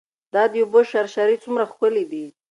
دا 0.33 0.43
د 0.51 0.53
اوبو 0.63 0.79
شرشرې 0.91 1.35
څومره 1.43 1.63
ښکلې 1.71 2.03
دي. 2.11 2.25